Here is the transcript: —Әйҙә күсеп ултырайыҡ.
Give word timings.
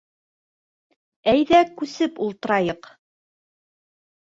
—Әйҙә 1.33 1.59
күсеп 1.83 2.19
ултырайыҡ. 2.29 2.91